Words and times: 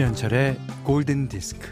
김현철의 0.00 0.56
골든 0.82 1.28
디스크. 1.28 1.68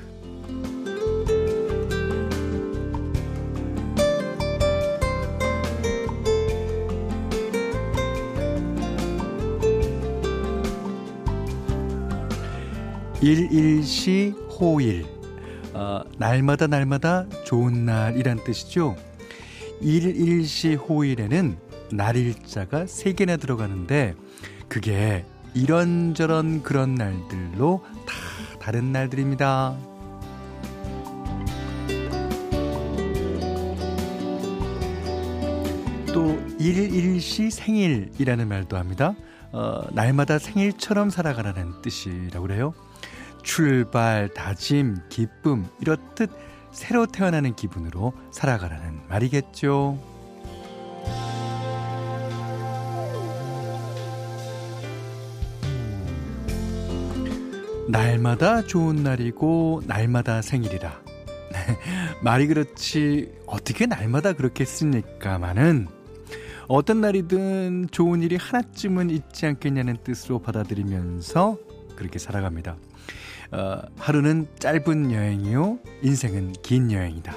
일일시 13.22 14.34
호일. 14.60 15.06
어, 15.72 16.02
날마다 16.18 16.66
날마다 16.66 17.26
좋은 17.46 17.86
날이란 17.86 18.44
뜻이죠. 18.44 18.94
일일시 19.80 20.74
호일에는 20.74 21.56
날일자가 21.92 22.86
세 22.88 23.14
개나 23.14 23.38
들어가는데 23.38 24.14
그게 24.68 25.24
이런저런 25.54 26.62
그런 26.62 26.94
날들로 26.94 27.82
다 28.06 28.27
다른 28.68 28.92
날들입니다. 28.92 29.78
또 36.12 36.38
일일시 36.58 37.50
생일이라는 37.50 38.46
말도 38.46 38.76
합니다. 38.76 39.14
어, 39.52 39.80
날마다 39.92 40.38
생일처럼 40.38 41.08
살아가라는 41.08 41.80
뜻이라고 41.80 42.46
그래요. 42.46 42.74
출발, 43.42 44.28
다짐, 44.34 44.98
기쁨 45.08 45.66
이렇듯 45.80 46.30
새로 46.70 47.06
태어나는 47.06 47.56
기분으로 47.56 48.12
살아가라는 48.32 49.00
말이겠죠. 49.08 50.17
날마다 57.88 58.60
좋은 58.62 59.02
날이고 59.02 59.82
날마다 59.86 60.42
생일이라. 60.42 61.00
말이 62.22 62.46
그렇지 62.46 63.32
어떻게 63.46 63.86
날마다 63.86 64.34
그렇게 64.34 64.66
쓰니까마는 64.66 65.88
어떤 66.68 67.00
날이든 67.00 67.88
좋은 67.90 68.22
일이 68.22 68.36
하나쯤은 68.36 69.08
있지 69.08 69.46
않겠냐는 69.46 69.96
뜻으로 70.04 70.38
받아들이면서 70.40 71.56
그렇게 71.96 72.18
살아갑니다. 72.18 72.76
어, 73.52 73.80
하루는 73.96 74.48
짧은 74.58 75.10
여행이요, 75.10 75.78
인생은 76.02 76.52
긴 76.62 76.92
여행이다. 76.92 77.34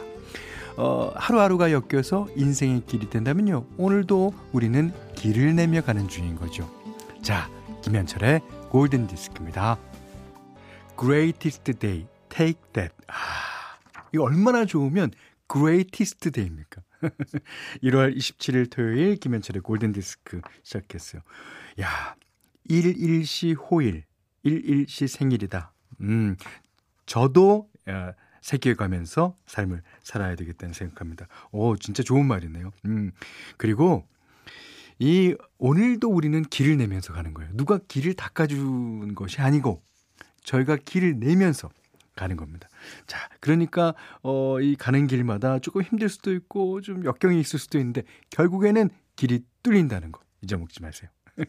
어, 0.76 1.14
하루하루가 1.16 1.72
엮여서 1.72 2.28
인생의 2.36 2.84
길이 2.88 3.10
된다면요, 3.10 3.68
오늘도 3.78 4.34
우리는 4.52 4.92
길을 5.16 5.56
내며 5.56 5.80
가는 5.80 6.10
중인 6.10 6.36
거죠. 6.36 6.70
자, 7.22 7.50
김현철의 7.84 8.42
골든 8.70 9.08
디스크입니다. 9.08 9.78
Greatest 10.98 11.74
Day, 11.74 12.08
Take 12.30 12.62
That. 12.74 12.94
아, 13.08 13.14
이거 14.14 14.24
얼마나 14.24 14.66
좋으면 14.66 15.12
Greatest 15.52 16.32
Day입니까? 16.32 16.82
1월 17.84 18.16
27일 18.16 18.70
토요일 18.70 19.16
김현철의 19.16 19.62
골든 19.62 19.92
디스크 19.92 20.42
시작했어요. 20.64 21.22
야, 21.82 22.16
1일시 22.70 23.58
호일, 23.58 24.06
1일시 24.46 25.08
생일이다. 25.08 25.74
음, 26.02 26.36
저도 27.06 27.70
야, 27.90 28.14
세계 28.42 28.76
가면서 28.76 29.36
삶을 29.46 29.82
살아야 30.04 30.36
되겠다는 30.36 30.74
생각합니다. 30.74 31.28
오, 31.52 31.76
진짜 31.78 32.04
좋은 32.04 32.26
말이네요. 32.26 32.72
음, 32.86 33.12
그리고 33.58 34.08
이 35.00 35.36
오늘도 35.58 36.10
우리는 36.10 36.44
길을 36.44 36.78
내면서 36.78 37.14
가는 37.14 37.34
거예요. 37.34 37.50
누가 37.54 37.80
길을 37.88 38.14
닦아준 38.14 39.16
것이 39.16 39.42
아니고 39.42 39.82
저희가 40.44 40.78
길을 40.78 41.20
내면서 41.20 41.70
가는 42.16 42.36
겁니다. 42.36 42.68
자, 43.08 43.30
그러니까 43.40 43.94
어, 44.22 44.60
이 44.60 44.76
가는 44.76 45.08
길마다 45.08 45.60
조금 45.60 45.82
힘들 45.82 46.10
수도 46.10 46.34
있고 46.34 46.82
좀 46.82 47.06
역경이 47.06 47.40
있을 47.40 47.60
수도 47.60 47.78
있는데 47.80 48.04
결국에는 48.30 48.90
길이 49.16 49.44
뚫린다는 49.64 50.12
거 50.12 50.22
잊어먹지 50.42 50.82
마세요. 50.82 51.10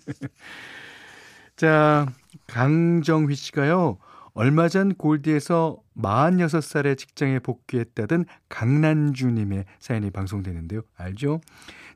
자, 1.57 2.07
강정휘 2.47 3.35
씨가요. 3.35 3.99
얼마 4.35 4.69
전 4.69 4.95
골디에서 4.95 5.79
46살의 5.99 6.97
직장에 6.97 7.39
복귀했다던 7.41 8.25
강난주님의 8.49 9.67
사연이 9.79 10.11
방송되는데요. 10.11 10.83
알죠? 10.97 11.41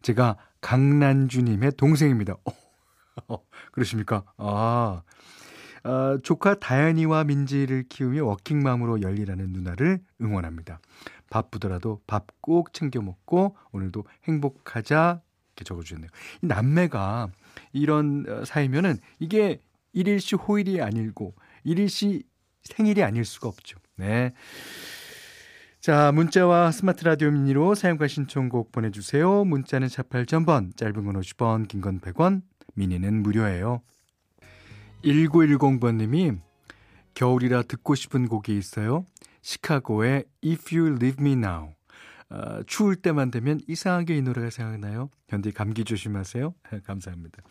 제가 0.03 0.37
강난주님의 0.61 1.73
동생입니다. 1.79 2.37
어, 3.29 3.39
그러십니까? 3.73 4.25
아, 4.37 5.03
어, 5.87 6.19
조카 6.23 6.55
다현이와 6.55 7.25
민지를 7.25 7.85
키우며 7.89 8.25
워킹맘으로 8.25 9.03
열리라는 9.03 9.53
누나를 9.53 10.01
응원합니다. 10.21 10.81
바쁘더라도 11.31 12.01
밥 12.07 12.27
꼭 12.41 12.73
챙겨 12.73 13.01
먹고 13.03 13.57
오늘도 13.73 14.05
행복하자 14.25 15.21
이렇게 15.57 15.65
적어주셨네요. 15.65 16.09
이 16.43 16.47
남매가 16.47 17.29
이런 17.73 18.25
어, 18.29 18.45
사이면은 18.45 18.99
이게 19.19 19.61
일일시 19.93 20.37
호일이 20.37 20.81
아니고 20.83 21.35
일일시 21.65 22.23
생일이 22.63 23.03
아닐 23.03 23.25
수가 23.25 23.49
없죠. 23.49 23.79
네. 23.97 24.33
자, 25.81 26.11
문자와 26.13 26.73
스마트 26.73 27.05
라디오 27.05 27.31
미니로 27.31 27.75
사용과 27.75 28.09
신청곡 28.09 28.73
보내주세요. 28.73 29.45
문자는 29.45 29.87
48,000번, 29.89 30.77
짧은 30.77 31.05
건 31.05 31.21
50원, 31.21 31.69
긴 31.69 31.81
건 31.81 32.01
100원, 32.01 32.43
미니는 32.75 33.23
무료예요. 33.23 33.83
1910번님이 35.07 36.39
겨울이라 37.15 37.63
듣고 37.63 37.95
싶은 37.95 38.29
곡이 38.29 38.57
있어요. 38.57 39.07
시카고의 39.43 40.25
If 40.45 40.77
You 40.77 40.97
Leave 40.97 41.17
Me 41.25 41.33
Now. 41.33 41.71
어, 42.29 42.63
추울 42.67 42.97
때만 42.97 43.31
되면 43.31 43.61
이상하게 43.69 44.17
이 44.17 44.23
노래가 44.23 44.51
생각나요. 44.51 45.11
현디 45.29 45.53
감기 45.53 45.85
조심하세요. 45.85 46.55
감사합니다. 46.85 47.43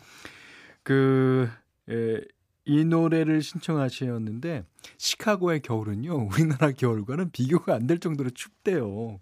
그, 0.84 1.50
에, 1.90 2.20
이 2.66 2.84
노래를 2.84 3.42
신청하셨는데 3.42 4.66
시카고의 4.98 5.62
겨울은요 5.62 6.28
우리나라 6.34 6.72
겨울과는 6.72 7.32
비교가 7.32 7.76
안 7.76 7.88
될 7.88 8.00
정도로 8.00 8.32
춥대요. 8.32 9.20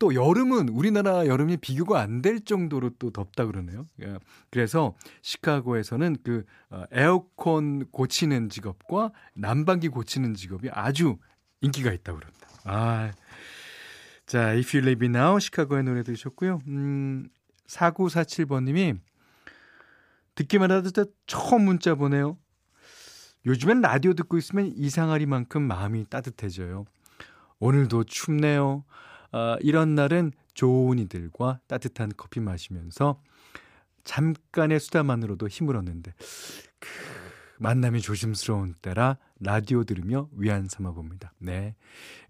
또 0.00 0.14
여름은 0.14 0.70
우리나라 0.70 1.26
여름이 1.26 1.58
비교가 1.58 2.00
안 2.00 2.22
될 2.22 2.40
정도로 2.40 2.90
또 2.98 3.10
덥다 3.10 3.46
그러네요. 3.46 3.86
예. 4.02 4.18
그래서 4.50 4.96
시카고에서는 5.22 6.16
그 6.24 6.44
어, 6.70 6.84
에어컨 6.90 7.86
고치는 7.90 8.48
직업과 8.48 9.12
난방기 9.34 9.88
고치는 9.88 10.34
직업이 10.34 10.68
아주 10.72 11.18
인기가 11.60 11.92
있다고 11.92 12.18
그럽니다. 12.18 12.48
아. 12.64 13.12
자, 14.26 14.48
If 14.48 14.76
You 14.76 14.90
Me 14.90 15.06
Now 15.06 15.38
시카고의 15.38 15.84
노래 15.84 16.02
들으셨고요. 16.02 16.60
음, 16.66 17.28
4947번 17.68 18.64
님이 18.64 18.94
듣기만 20.34 20.70
해도 20.70 20.90
처음 21.26 21.64
문자 21.64 21.94
보내요. 21.94 22.38
요즘엔 23.46 23.80
라디오 23.80 24.14
듣고 24.14 24.38
있으면 24.38 24.72
이상하리만큼 24.76 25.62
마음이 25.62 26.06
따뜻해져요. 26.08 26.84
오늘도 27.58 28.04
춥네요. 28.04 28.84
어, 29.32 29.56
이런 29.60 29.94
날은 29.94 30.32
좋은 30.54 30.98
이들과 30.98 31.60
따뜻한 31.66 32.12
커피 32.16 32.40
마시면서 32.40 33.20
잠깐의 34.04 34.80
수다만으로도 34.80 35.48
힘을 35.48 35.76
얻는데 35.76 36.12
그 36.78 36.88
만남이 37.58 38.00
조심스러운 38.00 38.74
때라 38.80 39.18
라디오 39.38 39.84
들으며 39.84 40.28
위안 40.32 40.66
삼아 40.66 40.92
봅니다. 40.92 41.32
네. 41.38 41.74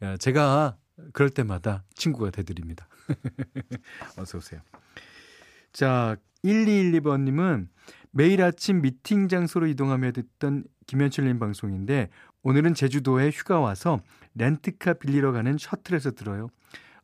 어, 0.00 0.16
제가 0.18 0.76
그럴 1.12 1.30
때마다 1.30 1.84
친구가 1.94 2.30
되드립니다. 2.30 2.88
어서 4.18 4.38
오세요. 4.38 4.60
자, 5.72 6.16
1212번님은 6.44 7.68
매일 8.10 8.42
아침 8.42 8.82
미팅 8.82 9.28
장소로 9.28 9.66
이동하며 9.68 10.12
듣던 10.12 10.64
김현철님 10.86 11.38
방송인데 11.38 12.08
오늘은 12.42 12.74
제주도에 12.74 13.30
휴가 13.30 13.60
와서 13.60 14.00
렌트카 14.34 14.94
빌리러 14.94 15.32
가는 15.32 15.56
셔틀에서 15.58 16.12
들어요. 16.12 16.48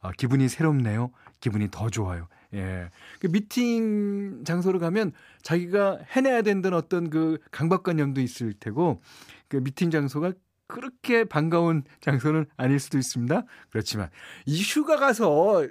아, 0.07 0.13
기분이 0.17 0.49
새롭네요. 0.49 1.11
기분이 1.41 1.69
더 1.71 1.91
좋아요. 1.91 2.29
예. 2.55 2.91
그 3.19 3.27
미팅 3.27 4.45
장소로 4.45 4.79
가면 4.79 5.13
자기가 5.43 5.99
해내야 6.15 6.43
된다는 6.43 6.79
어떤 6.79 7.11
그 7.11 7.39
강박관념도 7.51 8.21
있을 8.21 8.55
테고 8.55 9.03
그 9.49 9.57
미팅 9.57 9.91
장소가 9.91 10.33
그렇게 10.69 11.25
반가운 11.25 11.85
장소는 12.01 12.47
아닐 12.57 12.79
수도 12.79 12.99
있습니다. 12.99 13.45
그렇지만 13.71 14.11
이 14.47 14.63
휴가 14.63 14.97
가서 14.97 15.67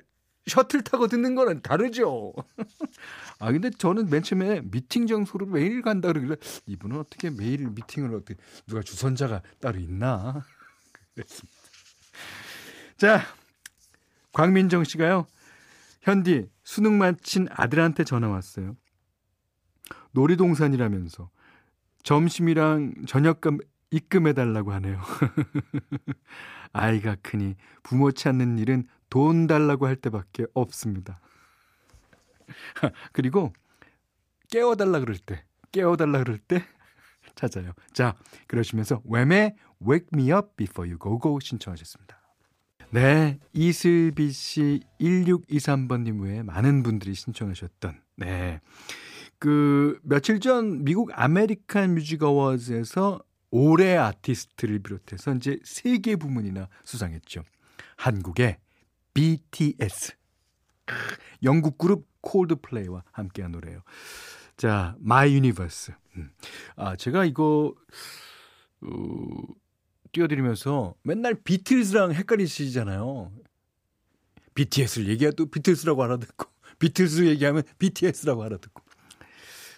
셔틀 0.47 0.83
타고 0.83 1.07
듣는 1.07 1.33
거는 1.35 1.61
다르죠. 1.61 2.33
아 3.39 3.51
근데 3.51 3.69
저는 3.71 4.09
맨 4.09 4.21
처음에 4.21 4.61
미팅 4.65 5.07
장소로 5.07 5.47
매일 5.47 5.81
간다 5.81 6.09
그러길래 6.09 6.35
이분은 6.67 6.99
어떻게 6.99 7.29
매일 7.29 7.67
미팅을 7.69 8.13
어떻게 8.13 8.35
누가 8.67 8.81
주선자가 8.81 9.41
따로 9.59 9.79
있나 9.79 10.45
그랬습니다. 11.15 11.57
자 12.97 13.21
광민정 14.35 14.83
씨가요. 14.83 15.25
현디 16.01 16.49
수능 16.61 16.97
마친 16.97 17.47
아들한테 17.49 18.03
전화 18.03 18.27
왔어요. 18.27 18.75
놀이동산이라면서 20.11 21.29
점심이랑 22.03 23.05
저녁값 23.07 23.59
입금해 23.91 24.33
달라고 24.33 24.73
하네요. 24.73 24.99
아이가 26.73 27.15
크니 27.21 27.55
부모 27.81 28.11
찾는 28.11 28.59
일은 28.59 28.87
돈 29.09 29.47
달라고 29.47 29.87
할 29.87 29.95
때밖에 29.95 30.45
없습니다. 30.53 31.21
그리고 33.13 33.53
깨워달라 34.49 34.99
그럴 34.99 35.17
때, 35.17 35.45
깨워달라 35.71 36.19
그럴 36.19 36.39
때 36.39 36.61
찾아요. 37.35 37.71
자, 37.93 38.15
그러시면서 38.47 39.01
웸의 39.05 39.55
Wake 39.87 40.07
Me 40.13 40.33
Up 40.33 40.49
Before 40.57 40.91
You 40.91 40.99
Go 41.01 41.19
Go 41.21 41.39
신청하셨습니다. 41.39 42.24
네, 42.91 43.39
이슬비 43.53 44.31
씨 44.31 44.81
1623번님 45.01 46.21
외에 46.23 46.43
많은 46.43 46.83
분들이 46.83 47.13
신청하셨던 47.13 47.99
네. 48.17 48.61
그 49.37 49.99
며칠 50.03 50.39
전 50.39 50.83
미국 50.85 51.09
아메리칸 51.13 51.95
뮤직 51.95 52.23
어워즈에서 52.23 53.19
올해 53.51 53.97
아티스트를 53.97 54.79
비롯해서 54.79 55.33
이제 55.35 55.59
세 55.63 55.97
개 55.99 56.15
부문이나 56.15 56.69
수상했죠. 56.83 57.43
한국의 57.97 58.57
BTS. 59.13 60.13
영국 61.43 61.77
그룹 61.77 62.07
콜드플레이와 62.21 63.03
함께한 63.11 63.51
노래예요. 63.51 63.81
자, 64.57 64.95
My 65.01 65.31
Universe. 65.33 65.93
음. 66.17 66.29
아, 66.75 66.95
제가 66.95 67.25
이거 67.25 67.73
어, 68.81 68.87
띄워드리면서 70.15 70.95
맨날 71.03 71.35
비틀즈랑 71.35 72.13
헷갈리시잖아요. 72.13 73.31
BTS를 74.53 75.09
얘기해도 75.09 75.47
비틀즈라고 75.47 76.01
알아듣고 76.03 76.49
비틀즈 76.79 77.25
얘기하면 77.25 77.63
BTS라고 77.79 78.43
알아듣고. 78.43 78.81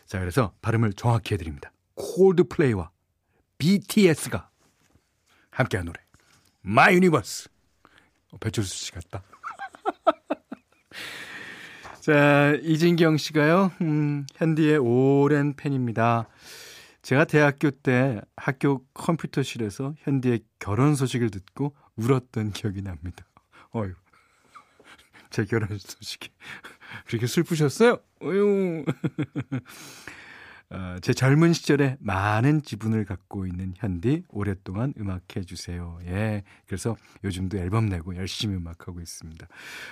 자, 0.06 0.20
그래서 0.20 0.54
발음을 0.62 0.94
정확히 0.94 1.34
해드립니다. 1.34 1.72
콜드플레이와 1.96 2.92
BTS가 3.58 4.50
함께한 5.50 5.86
노래. 5.88 6.00
My 6.64 6.94
Universe. 6.94 7.50
어, 8.32 8.38
배철수 8.38 8.76
씨 8.76 8.92
같다. 8.92 9.24
자, 12.00 12.54
이진경 12.62 13.18
씨가요, 13.18 13.72
음, 13.82 14.28
현디의 14.36 14.78
오랜 14.78 15.56
팬입니다. 15.56 16.28
제가 17.08 17.24
대학교 17.24 17.72
때 17.72 18.20
학교 18.36 18.84
컴퓨터실에서 18.94 19.96
현디의 20.00 20.42
결혼 20.60 20.94
소식을 20.94 21.30
듣고 21.30 21.74
울었던 21.96 22.52
기억이 22.52 22.82
납니다. 22.82 23.26
어휴. 23.72 23.94
제 25.30 25.46
결혼 25.46 25.70
소식이 25.78 26.28
그렇게 27.06 27.26
슬프셨어요? 27.26 28.00
어휴. 28.22 28.84
어, 30.70 30.98
제 31.02 31.14
젊은 31.14 31.54
시절에 31.54 31.96
많은 32.02 32.62
지분을 32.62 33.06
갖고 33.06 33.46
있는 33.46 33.74
현디 33.78 34.24
오랫동안 34.28 34.94
음악해 35.00 35.46
주세요. 35.46 35.98
예. 36.06 36.44
그래서 36.66 36.98
요즘도 37.24 37.58
앨범 37.58 37.88
내고 37.88 38.16
열심히 38.18 38.56
음악하고 38.56 39.00
있습니다. 39.00 39.48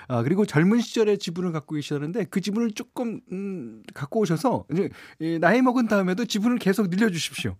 아, 0.10 0.24
그리고 0.24 0.46
젊은 0.46 0.82
시절에 0.82 1.16
지분을 1.16 1.54
갖고 1.54 1.76
계시다는데 1.76 2.26
그 2.26 2.42
지분을 2.42 2.72
조금 2.72 3.22
음, 3.32 3.84
갖고 3.94 4.20
오셔서 4.20 4.66
이제 4.72 4.90
이, 5.20 5.40
나이 5.40 5.62
먹은 5.62 5.88
다음에도 5.88 6.26
지분을 6.26 6.58
계속 6.58 6.90
늘려 6.90 7.10
주십시오. 7.10 7.56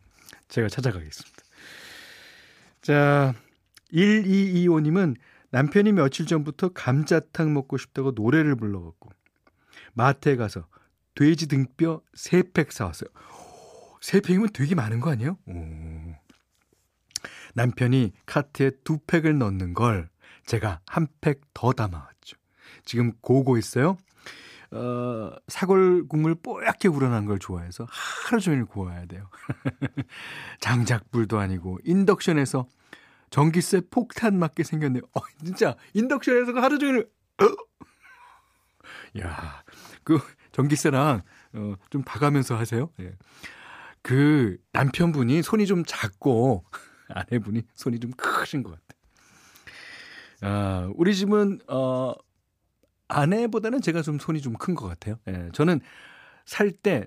제가 0.50 0.68
찾아가겠습니다. 0.68 1.38
자, 2.82 3.34
1225님은 3.94 5.16
남편이 5.52 5.94
며칠 5.94 6.26
전부터 6.26 6.70
감자탕 6.74 7.54
먹고 7.54 7.78
싶다고 7.78 8.12
노래를 8.12 8.56
불러갖고 8.58 9.10
마트에 9.94 10.36
가서 10.36 10.68
돼지 11.16 11.48
등뼈 11.48 12.02
3팩 12.16 12.72
사왔어요. 12.72 13.10
3팩이면 14.02 14.54
되게 14.54 14.76
많은 14.76 15.00
거 15.00 15.10
아니에요? 15.12 15.38
오. 15.48 16.16
남편이 17.56 18.14
카트에 18.26 18.72
2팩을 18.84 19.38
넣는 19.38 19.74
걸 19.74 20.10
제가 20.46 20.82
한 20.86 21.08
팩 21.22 21.42
더 21.54 21.72
담아왔죠. 21.74 22.38
지금 22.84 23.14
고고 23.22 23.58
있어요. 23.58 23.98
어, 24.72 25.32
사골 25.48 26.08
국물 26.10 26.36
뽀얗게 26.36 26.90
우러난 26.90 27.26
걸 27.26 27.40
좋아해서 27.40 27.88
하루 27.90 28.42
종일 28.42 28.66
구워야 28.66 29.06
돼요. 29.06 29.30
장작불도 30.60 31.40
아니고 31.40 31.80
인덕션에서 31.86 32.68
전기세 33.30 33.82
폭탄 33.90 34.38
맞게 34.38 34.64
생겼네요. 34.64 35.04
어, 35.16 35.22
진짜 35.44 35.76
인덕션에서 35.94 36.52
하루 36.60 36.78
종일 36.78 37.10
어? 37.42 37.46
야, 39.22 39.64
그 40.04 40.20
전기세랑 40.56 41.22
어, 41.54 41.74
좀 41.90 42.02
봐가면서 42.04 42.56
하세요. 42.56 42.90
예. 43.02 43.14
그 44.02 44.58
남편분이 44.72 45.42
손이 45.42 45.66
좀 45.66 45.84
작고 45.86 46.64
아내분이 47.10 47.64
손이 47.74 48.00
좀 48.00 48.12
크신 48.12 48.64
것 48.64 48.72
같아요. 48.72 48.96
아, 50.42 50.90
우리 50.96 51.14
집은 51.14 51.60
어 51.68 52.14
아내보다는 53.10 53.82
제가 53.82 54.02
좀 54.02 54.18
손이 54.18 54.42
좀 54.42 54.54
큰 54.54 54.76
것 54.76 54.88
같아요. 54.88 55.18
예, 55.28 55.50
저는 55.54 55.82
살 56.46 56.72
때 56.72 57.06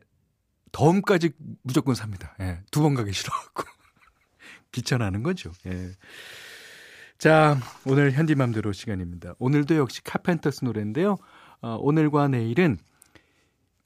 덤까지 0.73 1.31
무조건 1.63 1.95
삽니다. 1.95 2.37
예, 2.41 2.61
두 2.71 2.83
번 2.83 2.95
가기 2.95 3.13
싫어갖고 3.13 3.65
귀찮아하는 4.73 5.23
거죠. 5.23 5.53
예. 5.67 5.93
자, 7.17 7.57
오늘 7.87 8.13
현디맘대로 8.13 8.73
시간입니다. 8.73 9.35
오늘도 9.39 9.77
역시 9.77 10.03
카펜터스 10.05 10.65
노래인데요. 10.67 11.17
어, 11.63 11.77
오늘과 11.81 12.29
내일은 12.29 12.77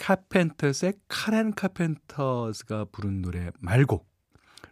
카펜터스의 0.02 0.94
카렌 1.06 1.52
카펜터스가 1.54 2.86
부른 2.86 3.22
노래 3.22 3.52
말고 3.60 4.04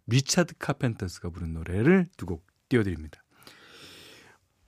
리차드 0.09 0.55
카펜터스가 0.59 1.31
부른 1.31 1.53
노래를 1.53 2.09
두 2.17 2.27
곡 2.27 2.45
띄워드립니다. 2.69 3.23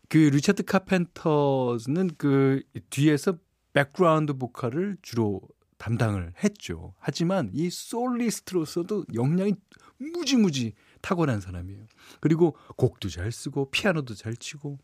그 0.08 0.18
리차드 0.18 0.62
카펜터스는 0.62 2.10
그 2.16 2.62
뒤에서 2.90 3.38
백그라운드 3.72 4.34
보컬을 4.34 4.98
주로 5.02 5.40
담당을 5.78 6.32
했죠. 6.44 6.94
하지만 7.00 7.50
이 7.52 7.68
솔리스트로서도 7.68 9.06
역량이 9.14 9.54
무지무지 9.98 10.74
탁월한 11.00 11.40
사람이에요. 11.40 11.86
그리고 12.20 12.56
곡도 12.76 13.08
잘 13.08 13.32
쓰고 13.32 13.70
피아노도 13.72 14.14
잘 14.14 14.36
치고 14.36 14.78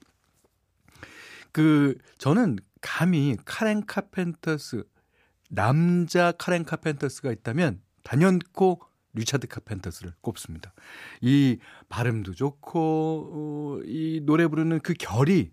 그 1.52 1.96
저는 2.18 2.58
감히 2.80 3.36
카렌 3.44 3.86
카펜터스 3.86 4.84
남자 5.48 6.32
카렌 6.32 6.64
카펜터스가 6.64 7.32
있다면 7.32 7.80
단연코 8.04 8.80
리차드 9.14 9.48
카펜터스를 9.48 10.12
꼽습니다. 10.20 10.72
이 11.20 11.58
발음도 11.88 12.34
좋고 12.34 13.80
어, 13.80 13.82
이 13.84 14.20
노래 14.24 14.46
부르는 14.46 14.80
그 14.80 14.94
결이 14.94 15.50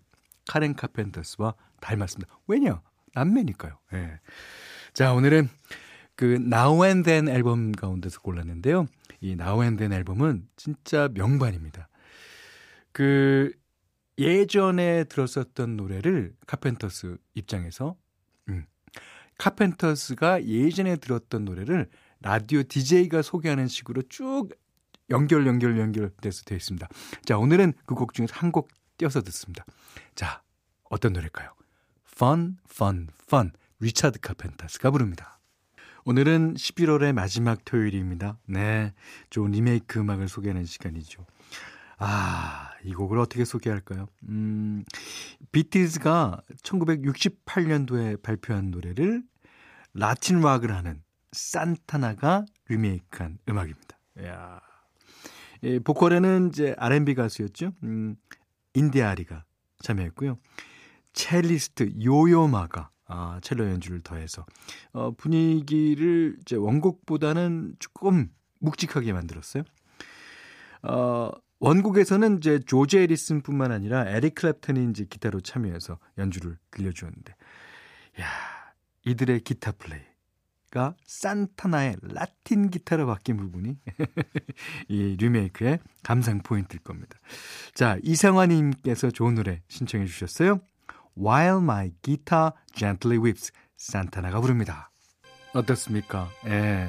카렌 0.48 0.74
카펜터스와 0.74 1.54
닮았습니다. 1.80 2.38
왜냐? 2.46 2.80
남매니까요. 3.14 3.78
예. 3.94 4.20
자, 4.92 5.12
오늘은 5.12 5.48
그 6.14 6.38
Now 6.40 6.84
and 6.84 7.04
Then 7.04 7.28
앨범 7.28 7.72
가운데서 7.72 8.20
골랐는데요. 8.20 8.86
이 9.20 9.32
Now 9.32 9.62
and 9.62 9.78
Then 9.78 9.92
앨범은 9.92 10.48
진짜 10.56 11.08
명반입니다. 11.12 11.88
그 12.92 13.52
예전에 14.18 15.04
들었었던 15.04 15.76
노래를 15.76 16.34
카펜터스 16.46 17.18
입장에서 17.34 17.90
음, 17.90 18.05
카펜터스가 19.38 20.44
예전에 20.44 20.96
들었던 20.96 21.44
노래를 21.44 21.88
라디오 22.20 22.62
DJ가 22.62 23.22
소개하는 23.22 23.68
식으로 23.68 24.02
쭉 24.08 24.48
연결 25.10 25.46
연결 25.46 25.78
연결돼서 25.78 26.42
되어 26.44 26.56
있습니다. 26.56 26.88
자, 27.24 27.38
오늘은 27.38 27.74
그 27.84 27.94
곡 27.94 28.14
중에서 28.14 28.34
한 28.34 28.50
곡 28.50 28.68
띄어서 28.98 29.20
듣습니다. 29.22 29.64
자, 30.14 30.42
어떤 30.88 31.12
노래일까요? 31.12 31.50
Fun, 32.12 32.56
Fun, 32.70 33.08
Fun. 33.24 33.52
리차드 33.78 34.20
카펜터스가 34.20 34.90
부릅니다. 34.90 35.38
오늘은 36.06 36.54
11월의 36.54 37.12
마지막 37.12 37.62
토요일입니다. 37.64 38.38
네. 38.46 38.94
좋은 39.28 39.50
리메이크 39.50 39.98
음악을 40.00 40.28
소개하는 40.28 40.64
시간이죠. 40.64 41.26
아, 41.98 42.70
이 42.84 42.92
곡을 42.92 43.18
어떻게 43.18 43.44
소개할까요? 43.44 44.06
음, 44.28 44.84
비틀즈가 45.52 46.42
1968년도에 46.62 48.22
발표한 48.22 48.70
노래를 48.70 49.22
라틴 49.94 50.40
락을 50.40 50.74
하는 50.74 51.02
산타나가 51.32 52.44
리메이크한 52.68 53.38
음악입니다. 53.48 53.98
야. 54.24 54.60
예, 55.62 55.78
보컬에는 55.78 56.50
이제 56.50 56.74
R&B 56.78 57.14
가수였죠. 57.14 57.72
음, 57.82 58.16
인디아리가 58.74 59.44
참여했고요. 59.80 60.38
첼리스트 61.12 61.94
요요마가 62.04 62.90
아, 63.06 63.38
첼로 63.42 63.68
연주를 63.70 64.00
더해서 64.00 64.44
어, 64.92 65.12
분위기를 65.12 66.36
이제 66.40 66.56
원곡보다는 66.56 67.76
조금 67.78 68.28
묵직하게 68.58 69.12
만들었어요. 69.12 69.62
어, 70.82 71.30
원곡에서는 71.58 72.38
이제 72.38 72.58
조지 72.58 72.98
에리슨뿐만 72.98 73.72
아니라 73.72 74.08
에릭 74.08 74.34
클랩턴이 74.34 74.90
이제 74.90 75.06
기타로 75.08 75.40
참여해서 75.40 75.98
연주를 76.18 76.58
들려주었는데, 76.70 77.34
야 78.20 78.26
이들의 79.04 79.40
기타 79.40 79.72
플레이 79.72 80.02
가 80.70 80.94
산타나의 81.04 81.96
라틴 82.02 82.70
기타로 82.70 83.06
바뀐 83.06 83.36
부분이 83.36 83.78
이 84.88 85.16
리메이크의 85.16 85.78
감상 86.02 86.42
포인트일 86.42 86.82
겁니다. 86.82 87.18
자, 87.72 87.98
이상화님께서 88.02 89.10
좋은 89.10 89.36
노래 89.36 89.62
신청해 89.68 90.06
주셨어요. 90.06 90.60
While 91.16 91.62
My 91.62 91.92
Guitar 92.02 92.50
Gently 92.74 93.22
Weeps 93.22 93.52
산타나가 93.76 94.40
부릅니다. 94.40 94.90
어떻습니까? 95.54 96.28
예. 96.46 96.88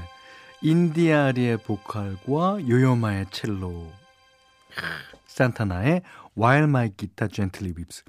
인디아리의 0.62 1.58
보컬과 1.60 2.68
요요마의 2.68 3.28
첼로 3.30 3.92
산타나의 5.28 6.02
While 6.38 6.66
My 6.66 6.92
Guitar 6.96 7.32
Gently 7.32 7.74
Weeps 7.76 8.04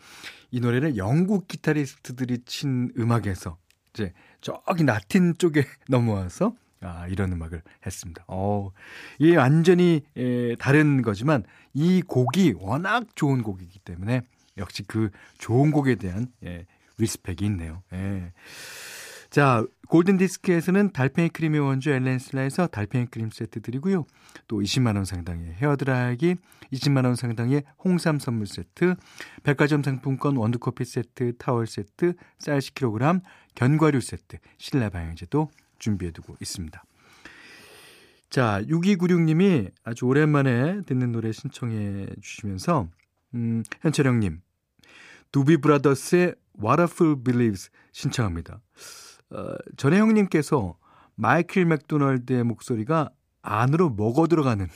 이 0.50 0.60
노래를 0.60 0.96
영국 0.96 1.48
기타리스트들이 1.48 2.38
친 2.46 2.90
음악에서 2.98 3.58
이제 3.92 4.12
저기 4.40 4.84
라틴 4.84 5.34
쪽에 5.36 5.64
넘어와서 5.88 6.54
아, 6.80 7.08
이런 7.08 7.32
음악을 7.32 7.62
했습니다. 7.84 8.24
어, 8.28 8.70
이게 9.18 9.36
완전히 9.36 10.02
에, 10.16 10.54
다른 10.56 11.02
거지만 11.02 11.42
이 11.74 12.02
곡이 12.02 12.54
워낙 12.58 13.04
좋은 13.16 13.42
곡이기 13.42 13.80
때문에 13.80 14.22
역시 14.58 14.84
그 14.84 15.10
좋은 15.38 15.72
곡에 15.72 15.96
대한 15.96 16.28
예, 16.44 16.66
respect이 16.98 17.44
있네요. 17.46 17.82
예. 17.92 18.32
자, 19.30 19.62
골든 19.88 20.16
디스크에서는 20.16 20.92
달팽이 20.92 21.28
크림의 21.28 21.60
원조 21.60 21.90
엘렌실라에서 21.90 22.66
달팽이 22.66 23.06
크림 23.06 23.30
세트 23.30 23.60
드리고요. 23.60 24.06
또 24.46 24.60
20만 24.60 24.96
원 24.96 25.04
상당의 25.04 25.52
헤어드라이기, 25.54 26.36
20만 26.72 27.04
원 27.04 27.14
상당의 27.14 27.62
홍삼 27.84 28.18
선물 28.18 28.46
세트, 28.46 28.94
백화점 29.42 29.82
상품권 29.82 30.36
원두 30.36 30.58
커피 30.58 30.84
세트, 30.84 31.36
타월 31.36 31.66
세트, 31.66 32.14
쌀 32.38 32.58
10kg, 32.58 33.22
견과류 33.54 34.00
세트, 34.00 34.38
실내 34.56 34.88
방향제도 34.88 35.50
준비해 35.78 36.10
두고 36.10 36.36
있습니다. 36.40 36.82
자, 38.30 38.62
6296님이 38.62 39.70
아주 39.84 40.06
오랜만에 40.06 40.82
듣는 40.82 41.12
노래 41.12 41.32
신청해 41.32 42.08
주시면서, 42.20 42.88
음, 43.34 43.62
현철형님, 43.82 44.40
두비 45.32 45.58
브라더스의 45.58 46.34
What 46.62 46.82
a 46.82 46.86
Fool 46.90 47.22
Believes 47.22 47.70
신청합니다. 47.92 48.60
어, 49.30 49.54
전에 49.76 49.98
형님께서 49.98 50.76
마이클 51.14 51.64
맥도날드의 51.66 52.44
목소리가 52.44 53.10
안으로 53.42 53.90
먹어 53.90 54.26
들어가는 54.26 54.68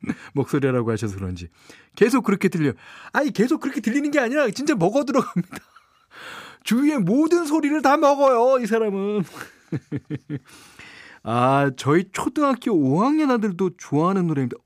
목소리라고 0.34 0.90
하셔서 0.90 1.16
그런지 1.16 1.48
계속 1.96 2.24
그렇게 2.24 2.48
들려. 2.48 2.72
아니 3.12 3.32
계속 3.32 3.60
그렇게 3.60 3.80
들리는 3.80 4.10
게 4.10 4.20
아니라 4.20 4.48
진짜 4.50 4.74
먹어 4.74 5.04
들어갑니다. 5.04 5.58
주위의 6.64 6.98
모든 7.00 7.44
소리를 7.44 7.80
다 7.82 7.96
먹어요, 7.96 8.62
이 8.62 8.66
사람은. 8.66 9.22
아, 11.22 11.70
저희 11.76 12.10
초등학교 12.12 12.72
5학년 12.72 13.30
아들도 13.30 13.76
좋아하는 13.76 14.26
노래입니다. 14.26 14.56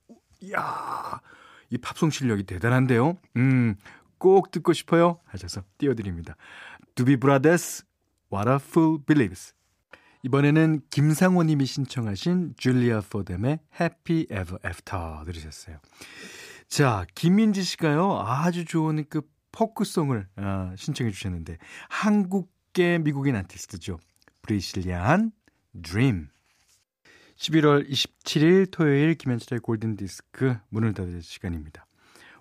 이야, 0.41 1.21
이 1.71 1.79
팝송 1.79 2.11
실력이 2.11 2.45
대단한데요. 2.45 3.17
음, 3.37 3.75
꼭 4.19 4.51
듣고 4.51 4.73
싶어요. 4.73 5.21
하셔서 5.27 5.63
띄워드립니다. 5.79 6.37
두비 6.95 7.17
브라더스, 7.17 7.85
What 8.33 8.49
a 8.49 8.57
Fool 8.57 8.99
Believes. 9.07 9.55
이번에는 10.23 10.83
김상호 10.91 11.43
님이 11.45 11.65
신청하신 11.67 12.55
줄리아 12.57 13.01
포뎀의 13.01 13.61
Happy 13.81 14.23
Ever 14.23 14.59
After 14.67 15.25
들으셨어요. 15.25 15.79
자, 16.69 17.07
김민지 17.15 17.63
씨가요, 17.63 18.19
아주 18.21 18.65
좋은 18.65 19.05
그 19.09 19.23
포크송을 19.53 20.29
아, 20.37 20.75
신청해 20.77 21.13
주셨는데, 21.13 21.59
한국계 21.89 22.99
미국인 22.99 23.37
아티스트죠. 23.37 23.99
브리실리안 24.43 25.33
Dream. 25.81 26.29
11월 27.37 27.89
27일 27.89 28.71
토요일 28.71 29.15
김현철의 29.15 29.61
골든디스크 29.61 30.59
문을 30.71 30.93
닫을 30.93 31.23
시간입니다. 31.23 31.87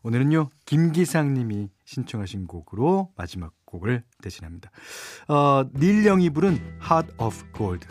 오늘은요, 0.03 0.49
김기상 0.65 1.33
님이 1.33 1.69
신청하신 1.85 2.47
곡으로 2.47 3.13
마지막 3.15 3.53
곡을 3.67 4.03
대신합니다. 4.21 4.71
어, 5.27 5.63
닐 5.75 6.03
영이 6.03 6.31
부른 6.31 6.53
Heart 6.81 7.13
of 7.19 7.35
Gold. 7.55 7.87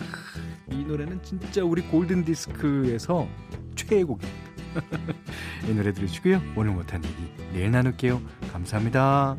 이 0.72 0.84
노래는 0.84 1.22
진짜 1.22 1.62
우리 1.62 1.82
골든 1.82 2.24
디스크에서 2.24 3.28
최애곡입니다. 3.76 4.46
이 5.68 5.74
노래 5.74 5.92
들으시고요. 5.92 6.40
오늘 6.56 6.72
못한 6.72 7.02
얘기 7.04 7.32
내일 7.52 7.70
나눌게요. 7.70 8.20
감사합니다. 8.52 9.36